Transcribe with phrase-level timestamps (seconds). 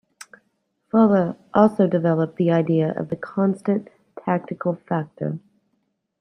[0.89, 5.37] Fuller also developed the idea of the "Constant Tactical Factor".